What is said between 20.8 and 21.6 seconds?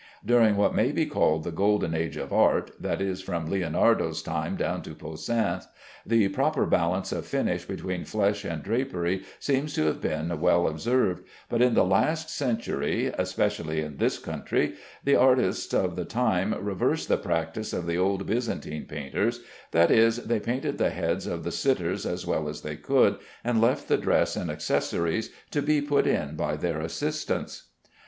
heads of the